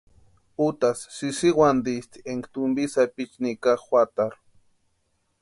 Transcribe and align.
Utasï 0.67 1.05
sïsïwantisti 1.17 2.17
énka 2.31 2.47
tumpi 2.53 2.83
sapichu 2.93 3.37
nika 3.43 3.71
juatarhu. 3.83 4.39